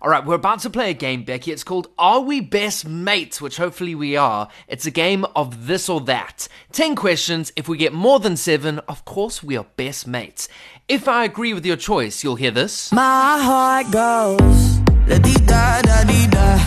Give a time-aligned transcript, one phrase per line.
[0.00, 1.50] All right, we're about to play a game, Becky.
[1.50, 4.48] It's called Are We Best Mates, which hopefully we are.
[4.68, 6.46] It's a game of this or that.
[6.70, 7.52] 10 questions.
[7.56, 10.48] If we get more than seven, of course we are best mates.
[10.86, 12.92] If I agree with your choice, you'll hear this.
[12.92, 16.58] My heart goes la di da da di da.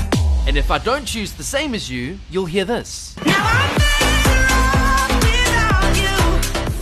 [0.45, 3.15] And if I don't choose the same as you, you'll hear this.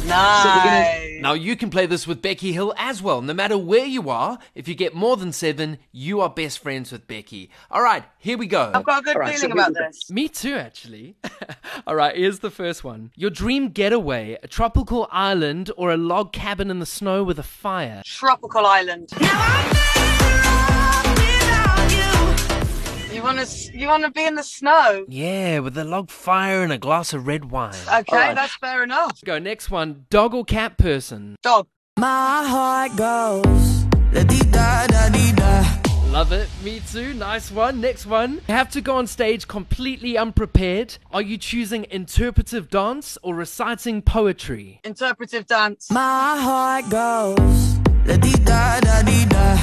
[0.08, 0.99] Nice.
[1.22, 3.22] Now you can play this with Becky Hill as well.
[3.22, 6.92] No matter where you are, if you get more than seven, you are best friends
[6.92, 7.50] with Becky.
[7.70, 8.72] All right, here we go.
[8.74, 10.10] I've got a good All right, feeling so about we- this.
[10.10, 11.16] Me too, actually.
[11.88, 13.12] All right, here's the first one.
[13.16, 17.44] Your dream getaway, a tropical island or a log cabin in the snow with a
[17.44, 18.02] fire.
[18.06, 19.10] Tropical island.
[23.20, 25.04] You wanna you wanna be in the snow?
[25.10, 27.74] Yeah, with a log fire and a glass of red wine.
[27.86, 28.34] Okay, Alright.
[28.34, 29.20] that's fair enough.
[29.26, 30.06] Go, next one.
[30.10, 31.36] Dog or cat person?
[31.44, 31.68] Dog.
[31.98, 35.66] My heart goes la di da da di da.
[36.12, 36.48] Love it.
[36.64, 37.14] Me too.
[37.14, 37.82] Nice one.
[37.82, 38.36] Next one.
[38.48, 40.98] You have to go on stage completely unprepared.
[41.12, 44.80] Are you choosing interpretive dance or reciting poetry?
[44.86, 45.92] Interpretive dance.
[45.92, 49.58] My heart goes la di da da di da.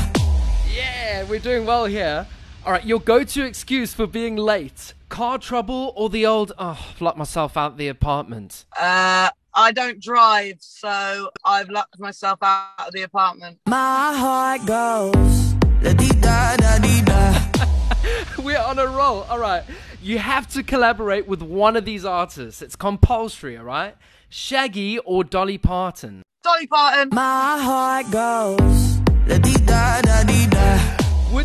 [0.71, 2.27] Yeah, we're doing well here.
[2.67, 6.85] All right, your go to excuse for being late car trouble or the old, oh,
[6.91, 8.65] I've locked myself out of the apartment?
[8.77, 13.61] Uh, I don't drive, so I've locked myself out of the apartment.
[13.67, 18.43] My heart goes la di da da di da.
[18.43, 19.23] We're on a roll.
[19.31, 19.63] All right,
[20.03, 22.63] you have to collaborate with one of these artists.
[22.63, 23.95] It's compulsory, all right?
[24.29, 26.25] Shaggy or Dolly Parton?
[26.43, 27.11] Dolly Parton.
[27.13, 28.77] My heart goes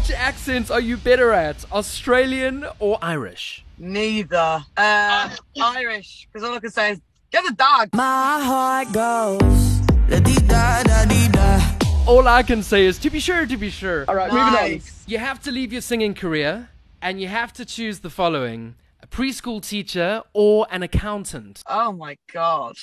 [0.01, 3.63] Which accents are you better at, Australian or Irish?
[3.77, 4.65] Neither.
[4.75, 5.29] Uh,
[5.61, 7.89] Irish, because all I can say is get the dog.
[7.93, 9.79] My heart goes
[10.09, 11.61] la di da da di da.
[12.07, 14.05] All I can say is to be sure, to be sure.
[14.07, 14.53] All right, moving on.
[14.53, 15.03] Nice.
[15.05, 19.07] You have to leave your singing career and you have to choose the following a
[19.07, 21.61] preschool teacher or an accountant.
[21.67, 22.75] Oh my god.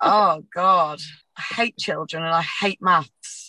[0.00, 0.98] Oh god.
[1.38, 3.45] I hate children and I hate maths.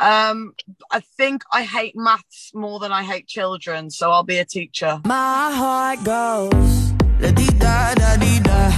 [0.00, 0.54] Um,
[0.90, 5.00] I think I hate maths more than I hate children, so I'll be a teacher.
[5.04, 8.70] My heart goes la di da da di da.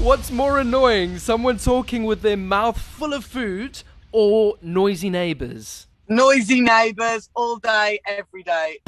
[0.00, 3.82] What's more annoying, someone talking with their mouth full of food
[4.12, 5.86] or noisy neighbors?
[6.08, 8.80] Noisy neighbours all day, every day.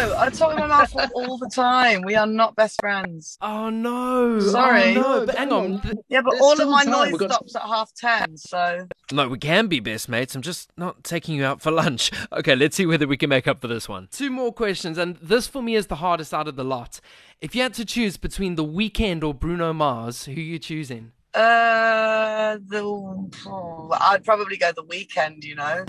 [0.00, 2.02] Bro, I talk with my mouth full all the time.
[2.02, 3.36] We are not best friends.
[3.42, 4.40] Oh no.
[4.40, 4.96] Sorry.
[4.96, 5.72] Oh, no, No, but hang hang on.
[5.74, 5.94] on.
[6.08, 6.92] Yeah, but There's all of my time.
[6.92, 10.34] noise We've got- stops at half ten, so No, we can be best mates.
[10.34, 12.10] I'm just not taking you out for lunch.
[12.32, 14.08] Okay, let's see whether we can make up for this one.
[14.12, 17.00] Two more questions, and this for me is the hardest out of the lot.
[17.40, 21.12] If you had to choose between The Weeknd or Bruno Mars, who are you choosing?
[21.34, 25.84] uh the oh, I'd probably go the Weeknd, you know.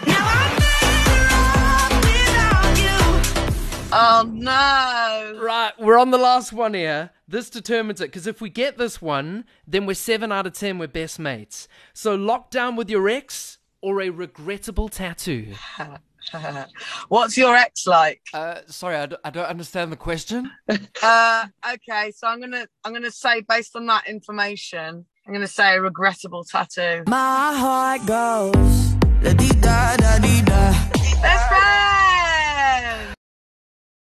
[3.93, 5.39] Oh no.
[5.43, 7.11] Right, we're on the last one here.
[7.27, 10.77] This determines it, because if we get this one, then we're 7 out of 10,
[10.77, 11.67] we're best mates.
[11.93, 15.53] So lock down with your ex or a regrettable tattoo?
[17.09, 18.21] What's your ex like?
[18.33, 20.51] Uh, sorry, I d- I don't understand the question.
[21.03, 25.75] Uh, okay, so I'm gonna I'm gonna say based on that information, I'm gonna say
[25.75, 27.03] a regrettable tattoo.
[27.07, 30.19] My heart goes la di da da